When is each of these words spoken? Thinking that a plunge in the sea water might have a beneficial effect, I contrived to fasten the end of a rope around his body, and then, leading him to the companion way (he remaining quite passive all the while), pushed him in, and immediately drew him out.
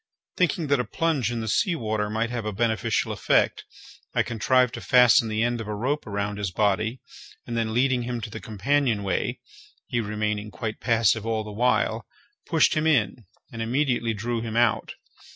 Thinking 0.35 0.65
that 0.65 0.79
a 0.79 0.83
plunge 0.83 1.31
in 1.31 1.41
the 1.41 1.47
sea 1.47 1.75
water 1.75 2.09
might 2.09 2.31
have 2.31 2.43
a 2.43 2.51
beneficial 2.51 3.11
effect, 3.11 3.65
I 4.15 4.23
contrived 4.23 4.73
to 4.73 4.81
fasten 4.81 5.27
the 5.27 5.43
end 5.43 5.61
of 5.61 5.67
a 5.67 5.75
rope 5.75 6.07
around 6.07 6.39
his 6.39 6.49
body, 6.49 7.01
and 7.45 7.55
then, 7.55 7.71
leading 7.71 8.01
him 8.01 8.19
to 8.21 8.31
the 8.31 8.39
companion 8.39 9.03
way 9.03 9.41
(he 9.85 10.01
remaining 10.01 10.49
quite 10.49 10.79
passive 10.79 11.23
all 11.23 11.43
the 11.43 11.51
while), 11.51 12.07
pushed 12.47 12.73
him 12.73 12.87
in, 12.87 13.27
and 13.51 13.61
immediately 13.61 14.15
drew 14.15 14.41
him 14.41 14.57
out. 14.57 14.95